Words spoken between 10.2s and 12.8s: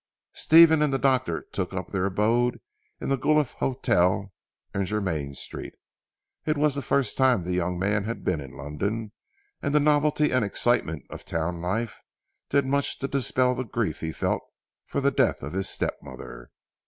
and excitement of town life, did